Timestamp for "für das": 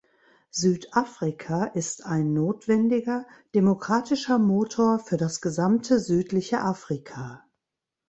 4.97-5.41